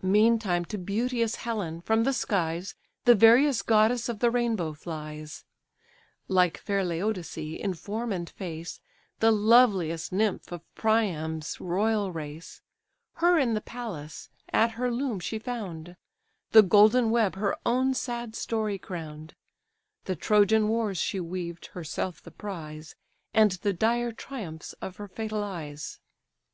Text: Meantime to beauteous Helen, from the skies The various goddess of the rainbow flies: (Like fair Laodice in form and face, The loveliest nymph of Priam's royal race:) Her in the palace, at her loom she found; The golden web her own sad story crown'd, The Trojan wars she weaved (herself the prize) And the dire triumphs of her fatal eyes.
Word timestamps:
Meantime 0.00 0.64
to 0.64 0.78
beauteous 0.78 1.34
Helen, 1.34 1.82
from 1.82 2.04
the 2.04 2.14
skies 2.14 2.74
The 3.04 3.14
various 3.14 3.60
goddess 3.60 4.08
of 4.08 4.20
the 4.20 4.30
rainbow 4.30 4.72
flies: 4.72 5.44
(Like 6.28 6.56
fair 6.56 6.82
Laodice 6.82 7.36
in 7.36 7.74
form 7.74 8.10
and 8.10 8.30
face, 8.30 8.80
The 9.20 9.30
loveliest 9.30 10.14
nymph 10.14 10.50
of 10.50 10.62
Priam's 10.76 11.60
royal 11.60 12.10
race:) 12.10 12.62
Her 13.16 13.38
in 13.38 13.52
the 13.52 13.60
palace, 13.60 14.30
at 14.50 14.70
her 14.80 14.90
loom 14.90 15.20
she 15.20 15.38
found; 15.38 15.96
The 16.52 16.62
golden 16.62 17.10
web 17.10 17.34
her 17.34 17.54
own 17.66 17.92
sad 17.92 18.34
story 18.34 18.78
crown'd, 18.78 19.34
The 20.06 20.16
Trojan 20.16 20.68
wars 20.68 20.96
she 20.96 21.20
weaved 21.20 21.66
(herself 21.66 22.22
the 22.22 22.30
prize) 22.30 22.96
And 23.34 23.50
the 23.60 23.74
dire 23.74 24.12
triumphs 24.12 24.72
of 24.80 24.96
her 24.96 25.06
fatal 25.06 25.44
eyes. 25.44 26.00